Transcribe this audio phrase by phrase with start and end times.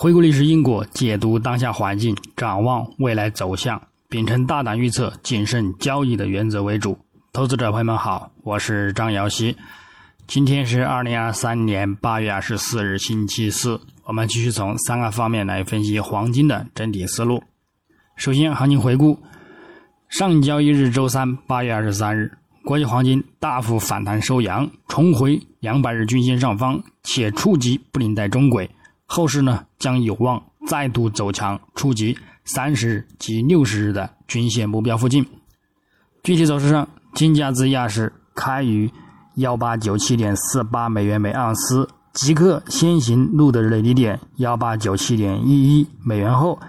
[0.00, 6.96] 回顾历史因果，解读当下环境，展望未来走向，秉承大胆预测、谨慎交易的原则为主。
[7.32, 9.56] 投资者朋友们好，我是张瑶希。
[10.28, 13.80] 今天是二零二三年八月二十四日，星期四。
[14.04, 17.42] 我们继续从三个方面来分析黄金的整体思路。
[18.14, 19.18] 首先，行情回顾：
[20.08, 22.30] 上交易日周三，八月二十三日，
[22.64, 28.70] 国际黄金大幅反弹收阳，重回两百日均线上方，且触及布林带中轨。
[29.10, 35.26] 后市呢将有望再度走强，触及三十日及六十日的均线目标附近。
[36.22, 38.90] 具体走势上，金价自亚市开于
[39.36, 46.60] 幺八九七点四八美元每盎司，即刻先行录得日内低点幺八九七点一一美元后，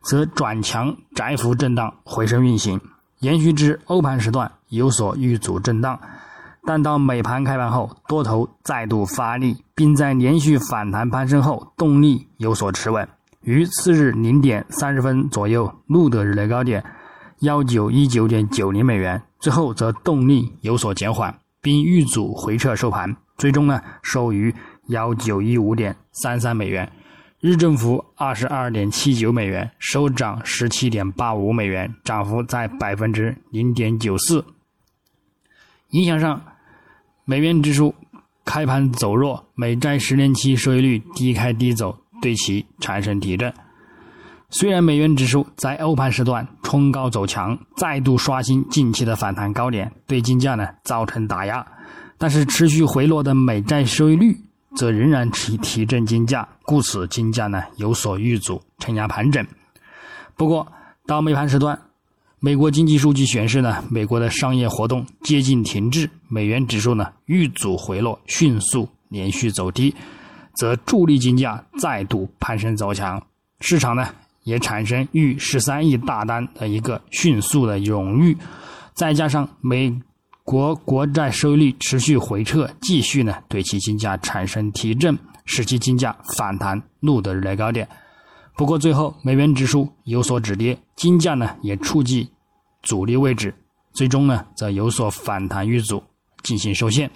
[0.00, 2.80] 则转强窄幅震荡回升运行，
[3.18, 6.00] 延续至欧盘时段有所遇阻震荡。
[6.66, 13.06] 但到美盘开盘后，多头再度发力，并在连续反弹攀升后，动力有所持稳，
[13.42, 16.82] 于次日零点三十分左右录得日内高点
[17.40, 24.54] 幺九一九点九零美元，最后则动力有所减缓，并遇阻回撤收盘，最终呢收于
[24.86, 26.90] 幺九一五点三三美元，
[27.40, 34.42] 日振幅二十二点七九美元，收涨十七点八五美元，涨幅在百分之零点九四。
[35.90, 36.40] 影响上。
[37.26, 37.94] 美元指数
[38.44, 43.50] 开盘走弱，美债十年期收益率低开低走，对其产生提振。
[44.50, 51.66] 虽然美元指数在欧盘时段冲高走强，再度刷新近期的反弹高点，对金价呢造成打压，
[52.18, 54.36] 但是持续回落的美债收益率
[54.76, 59.46] 则仍然提提振金价，故此金价呢有所遇阻，承压盘整。
[60.36, 60.70] 不过
[61.06, 61.80] 到美盘时段。
[62.44, 69.94] 美国经济数据显示呢，美国的商业活动接近停滞，美元指数呢遇阻回落，迅速连续走低，
[70.52, 73.18] 则助力金价再度攀升走强。
[73.60, 74.10] 市场呢
[74.42, 78.34] 也产生逾十三亿大单的一个迅速的涌入，
[78.92, 79.90] 再加上美
[80.42, 87.88] 国国债收益率持续回撤，继续呢对其金价产生提振，使其金价反弹录得日内高点。
[88.54, 92.28] 不过最后美元指数有所止跌，金价呢也触及。
[92.84, 93.52] 阻力位置，
[93.92, 96.04] 最终呢则有所反弹遇阻，
[96.42, 97.10] 进行收线。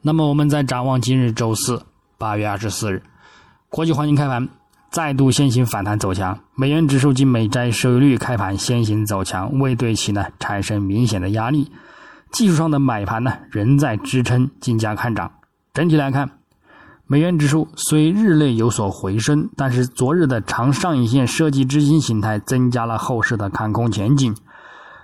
[0.00, 1.84] 那么我们再展望今日周四
[2.16, 3.02] 八月二十四日，
[3.68, 4.48] 国际黄金开盘
[4.90, 11.70] 再度先行反弹走强，美元指数及美债收益率开盘先行走强，未对其呢产生明显的压力。
[12.32, 15.30] 技术上的买盘呢仍在支撑金价看涨。
[15.74, 16.39] 整体来看。
[17.10, 24.32] 美元指数虽日内有所回升，但是昨日的长上影线设计执行形态增加了后市的看空前景。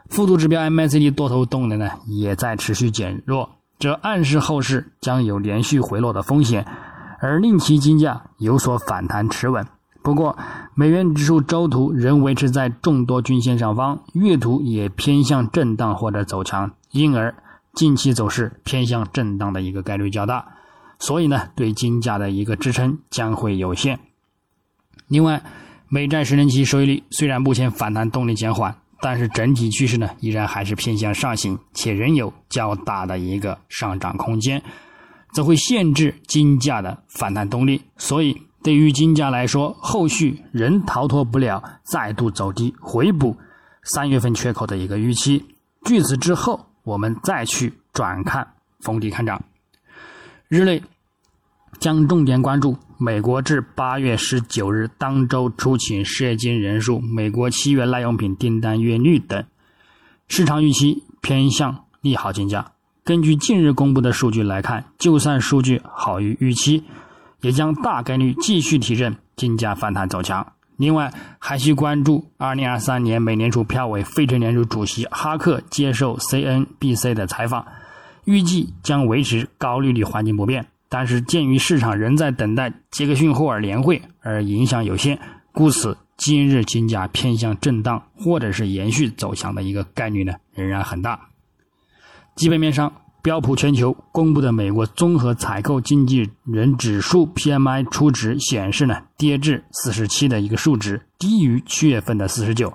[0.09, 3.51] 复图指标 MACD 多头动能呢也在持续减弱，
[3.81, 6.65] 这暗示后市将有连续回落的风险，
[7.19, 9.67] 而令其金价有所反弹持稳。
[10.05, 10.39] 不过，
[10.77, 17.35] 美元指数周图仍维持在众多均线上方，月图也偏向震荡或者走强，因而
[17.75, 20.47] 近期走势偏向震荡的一个概率较大。
[20.99, 23.99] 所以呢，对金价的一个支撑将会有限。
[25.09, 25.43] 另外，
[25.89, 34.63] 美债十年期收益率虽然目前反弹动力减缓，但是整体趋势呢依然还是偏向上行，且仍有较大的一个上涨空间，
[35.33, 37.83] 则会限制金价的反弹动力。
[37.99, 43.37] 所以，对于金价来说，后续仍逃脱不了再度走低回补
[43.85, 45.45] 三月份缺口的一个预期。
[45.85, 49.41] 据此之后，我们再去转看逢低看涨。
[50.49, 50.81] 日内
[51.81, 59.45] 将重点关注美国至八月十九日当周出勤失业金人数、美国七月耐用品订单月率等。
[60.29, 62.73] 市场预期偏向利好金价。
[63.03, 66.85] 根据近日公布的数据来看，就算数据好于预期，
[67.41, 70.53] 也将大概率继续提振金价反弹走强。
[70.77, 77.67] 另外，还需关注二零二三年美联储票委费城联储主席哈克接受 CNBC 的采访。
[78.27, 85.19] 预计将维持高利率环境不变，但是鉴于市场仍在等待杰克逊霍尔年会而影响有限，
[85.53, 91.29] 故此今日金价偏向震荡或者是延续走强的一个概率呢仍然很大。
[92.35, 92.93] 基本面上，
[93.23, 102.73] 标普全球公布的美国综合采购经纪人指数 PMI 初值显示呢跌至四十七的一个数值，低于七月份的四十九。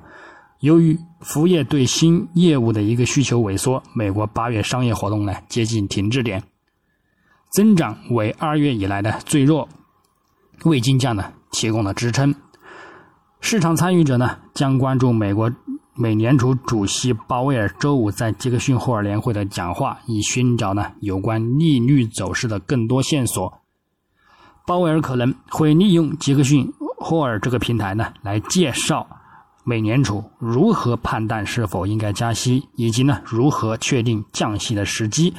[0.62, 6.44] 由于服务业对新业务的一个需求萎缩，美国八月商业活动呢接近停滞点，
[7.52, 9.68] 增长为二月以来的最弱，
[10.64, 12.36] 为金价呢提供了支撑。
[13.40, 15.52] 市场参与者呢将关注美国
[15.96, 23.52] 美联储主席鲍威尔周五在杰克逊霍尔联会的讲话，以寻找呢有关利率走势的更多线索。
[24.68, 29.08] 鲍威尔可能会利用杰克逊霍尔这个平台呢，来介绍
[29.64, 35.34] 美联储如何判断是否应该加息，以及呢如何确定降息的时机。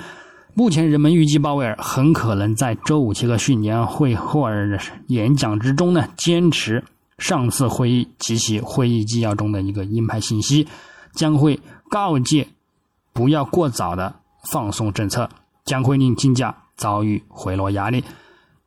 [0.55, 4.51] 目前人们预计鲍威尔很可能在周五杰克逊年会或
[5.07, 6.85] 演讲之中呢，坚持
[7.19, 10.69] 上次会议及其会议纪要中的一个鹰派信息，
[11.15, 11.59] 将会
[11.89, 12.47] 告诫
[13.15, 14.15] 不要过早的
[14.51, 15.29] 放松政策，
[15.65, 18.05] 将会令金价遭遇回落压力。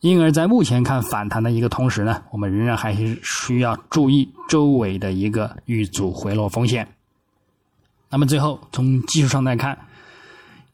[0.06, 6.88] 因而，在目前看反弹的一个同时呢，我们仍然还是需要注意周围的一个遇阻回落风险。
[8.12, 9.76] 那么最后，从技术上来看，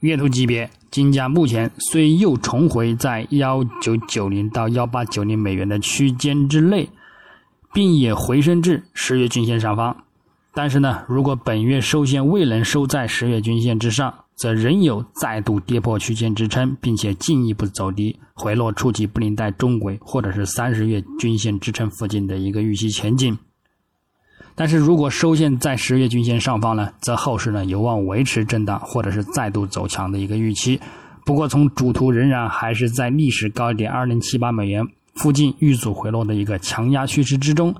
[0.01, 0.69] 月图级别。
[0.89, 6.89] 金价目前虽又重回在幺九九零到幺八九零美元的区间之内，
[7.71, 9.95] 并也回升至十月均线上方，
[10.53, 23.37] 但是呢，如果本月收线未能收在十月均线之上，则仍有再度跌破区间支撑，并且进一步走低回落，触及布林带中轨或者是三十月均线支撑附近的一个预期前景。
[24.55, 30.81] 但是如果收线在十月均线上方呢，则后市呢有望维持震荡或者是再度走强的一个预期。
[31.23, 34.83] 不过从主图仍然还是在历史高点二零七八美元
[35.13, 37.75] 附近遇阻回落的一个强压趋势之中，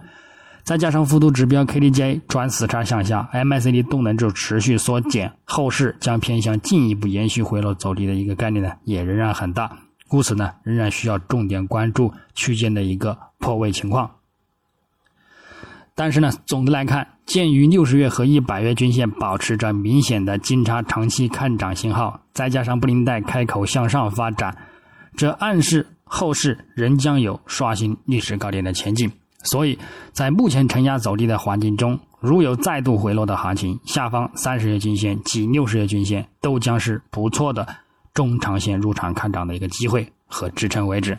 [0.63, 9.77] 再加上幅度指标 KDJ 转死叉向下，MACD 动能就持续缩减，后市将偏向进一步延续回落走低的一个概率呢也仍然很大。
[10.07, 14.11] 故此呢，仍然需要重点关注区间的一个破位情况。
[15.95, 24.57] 但是呢，总的来看，鉴于六十月和一百月均线保持着明显的金叉长期看涨信号，再加上布林带开口向上发展，
[25.15, 29.11] 这暗示后市仍将有刷新历史高点的前景。
[29.43, 29.77] 所以
[30.11, 37.67] 在目前承压走低的环境中，如有再度回落的行情，下方三十日均线及六十日均线都将是不错的
[38.13, 41.17] 中长线入场看涨的一个机会和支撑位置。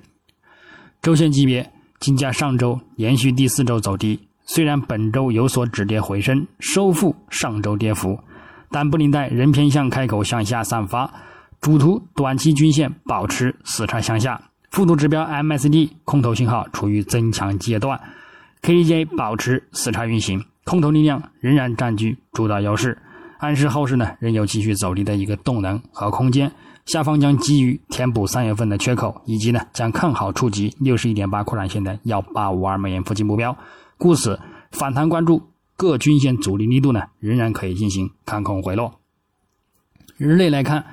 [1.00, 4.28] 周线级别，金价上周连续第四周走低。
[4.44, 8.18] 虽然本周有所止跌回升，收复上周跌幅，
[8.70, 11.10] 但布林带仍偏向开口向下散发。
[11.60, 18.00] 主图短期均线保持死叉向下，幅度指标 M S D 空头信号处于增强阶段
[18.62, 22.96] ，KDJ 保持死叉运行，空头力量仍然占据主导优势，
[23.38, 26.50] 暗示后市呢仍有继续走低的一个动能和空间。
[26.86, 33.54] 下方将基于填补三月份的缺口，以及呢将看好触及六十一点八扩展线的幺八五二美元附近目标。
[33.98, 34.40] 故此，
[34.70, 39.00] 反弹关注各均线阻力力度呢，仍然可以进行看空回落。
[40.16, 40.86] 日内来看，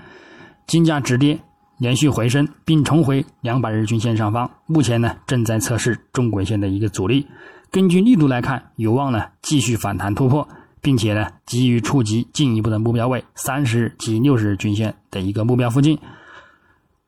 [0.67, 1.39] 金价止跌，
[1.79, 4.51] 连续回升，并重回两百日均线上方。
[4.67, 7.25] 目前呢，正在测试中轨线的一个阻力。
[7.71, 10.45] 根据力度来看，有望呢继续反弹突破，
[10.81, 15.97] 并且呢急于触及进一步的目标位三十日及六十日均线的一个目标附近。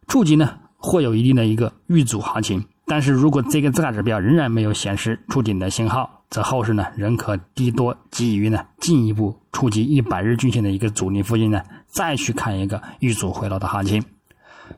[0.08, 2.64] 触及呢，会有一定的一个遇阻行情。
[2.86, 14.02] 但是如果这个大指标仍然没有显示触顶的信号，则后市呢仍可低多基于呢进一步触及一百日均线的一个阻力附近呢，再去看一个遇阻回落的行情。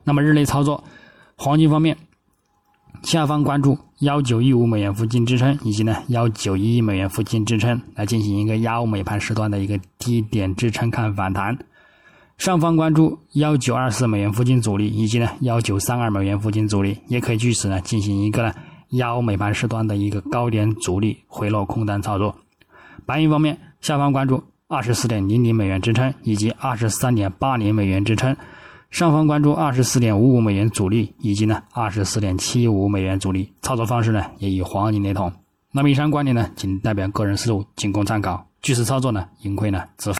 [0.02, 0.82] 那么日内操作，
[1.36, 1.96] 黄金方面，
[3.02, 11.56] 下方关注幺九一五美元附近支撑，以及呢幺九一亿美元附近支撑，来进行一个亚欧美盘时段的一个低点支撑看反弹。
[12.36, 18.52] 上方关注幺九二四美元附近阻力，以及呢幺九三二美元附近阻力，也可以据此呢进行一个呢
[18.90, 22.34] 亚欧美盘时段的一个高点阻力回落空单操作。
[23.06, 28.34] 白银方面，下方关注二十四点零零美元支撑，以及二十三点八零美元支撑；
[28.94, 33.52] 上方关注二十四点五五美元阻力，以及呢二十四点七五美元阻力。
[33.60, 35.32] 操作方式呢也与黄金雷同。
[35.72, 38.46] 那么以上观点呢仅代表个人思路，仅供参考。
[38.62, 40.12] 据此操作呢盈亏呢自负。